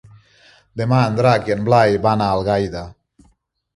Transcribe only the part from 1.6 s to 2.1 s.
Blai